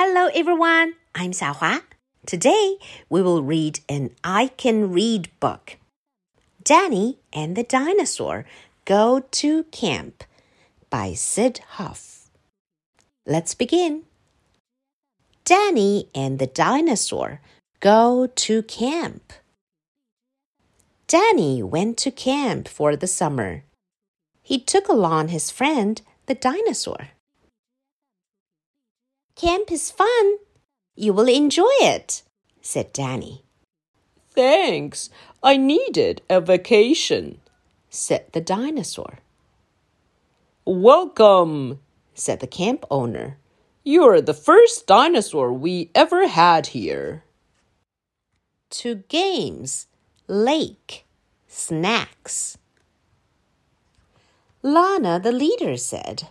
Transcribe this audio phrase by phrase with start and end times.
[0.00, 0.94] Hello, everyone.
[1.12, 1.82] I'm Xiaohua.
[2.24, 2.76] Today
[3.10, 5.76] we will read an I Can Read book.
[6.62, 8.44] Danny and the Dinosaur
[8.84, 10.22] Go to Camp
[10.88, 12.30] by Syd Hoff.
[13.26, 14.04] Let's begin.
[15.44, 17.40] Danny and the Dinosaur
[17.80, 19.32] Go to Camp.
[21.08, 23.64] Danny went to camp for the summer.
[24.44, 27.08] He took along his friend, the dinosaur.
[29.38, 30.38] Camp is fun.
[30.96, 32.22] You will enjoy it,
[32.60, 33.44] said Danny.
[34.30, 35.10] Thanks.
[35.44, 37.40] I needed a vacation,
[37.88, 39.20] said the dinosaur.
[40.64, 41.78] Welcome,
[42.14, 43.38] said the camp owner.
[43.84, 47.22] You're the first dinosaur we ever had here.
[48.70, 49.86] To games,
[50.26, 51.06] lake,
[51.46, 52.58] snacks.
[54.64, 56.26] Lana, the leader, said,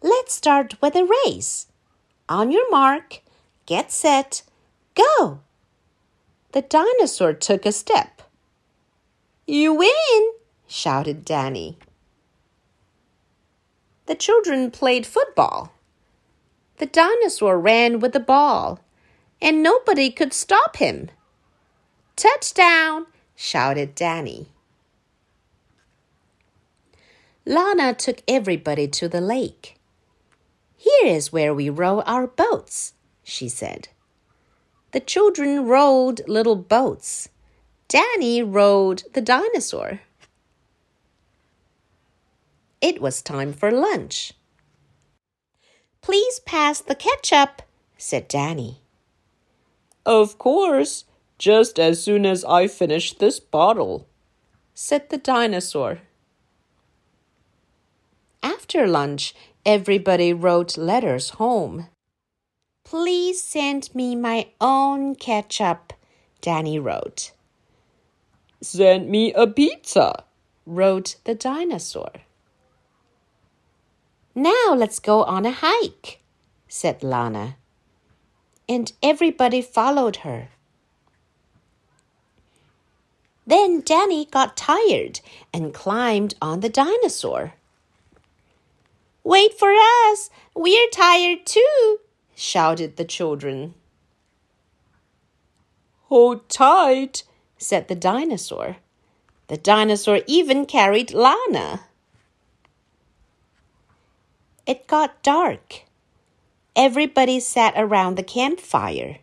[0.00, 1.66] Let's start with a race.
[2.28, 3.20] On your mark,
[3.66, 4.42] get set,
[4.94, 5.40] go.
[6.52, 8.22] The dinosaur took a step.
[9.46, 10.32] You win,
[10.66, 11.76] shouted Danny.
[14.06, 15.72] The children played football.
[16.78, 18.80] The dinosaur ran with the ball,
[19.40, 21.10] and nobody could stop him.
[22.16, 24.48] Touchdown, shouted Danny.
[27.44, 29.73] Lana took everybody to the lake.
[30.84, 33.88] Here is where we row our boats, she said.
[34.92, 37.30] The children rowed little boats.
[37.88, 40.00] Danny rowed the dinosaur.
[42.82, 44.34] It was time for lunch.
[46.02, 47.62] Please pass the ketchup,
[47.96, 48.82] said Danny.
[50.04, 51.06] Of course,
[51.38, 54.06] just as soon as I finish this bottle,
[54.74, 56.02] said the dinosaur.
[58.74, 61.86] After lunch, Everybody wrote letters home.
[62.84, 65.92] Please send me my own ketchup,
[66.40, 67.30] Danny wrote.
[68.60, 70.24] Send me a pizza,
[70.66, 72.10] wrote the dinosaur.
[74.34, 76.20] Now let's go on a hike,
[76.66, 77.56] said Lana.
[78.68, 80.48] And everybody followed her.
[83.46, 85.20] Then Danny got tired
[85.52, 87.54] and climbed on the dinosaur.
[89.24, 90.28] Wait for us!
[90.54, 91.98] We're tired too!
[92.36, 93.74] shouted the children.
[96.08, 97.24] Hold tight,
[97.56, 98.76] said the dinosaur.
[99.48, 101.86] The dinosaur even carried Lana.
[104.66, 105.84] It got dark.
[106.76, 109.18] Everybody sat around the campfire.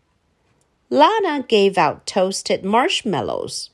[0.89, 3.69] Lana gave out toasted marshmallows.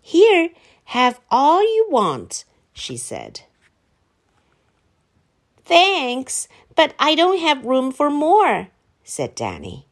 [0.00, 0.50] Here,
[0.86, 3.42] have all you want, she said.
[5.64, 8.68] Thanks, but I don't have room for more,
[9.02, 9.86] said Danny.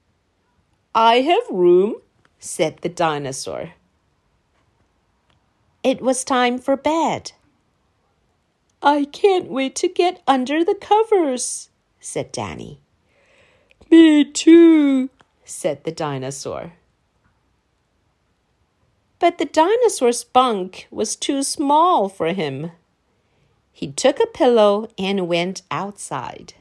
[0.95, 1.97] I have room,
[2.39, 3.73] said the dinosaur.
[5.83, 7.33] It was time for bed.
[8.83, 12.81] I can't wait to get under the covers, said Danny.
[13.91, 15.09] Me too,
[15.45, 16.75] said the dinosaur.
[19.19, 22.73] But the dinosaur's bunk was too small for him.
[23.82, 26.56] He took a pillow and went outside.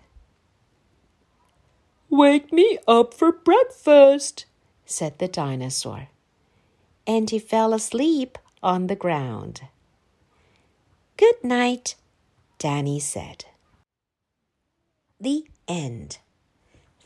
[2.10, 4.46] Wake me up for breakfast,
[4.84, 6.08] said the dinosaur.
[7.06, 9.62] And he fell asleep on the ground.
[11.16, 11.94] Good night,
[12.58, 13.46] Danny said.
[15.20, 16.18] The end.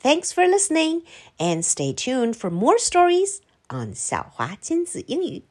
[0.01, 1.03] Thanks for listening
[1.39, 5.43] and stay tuned for more stories on 小华亲子英语。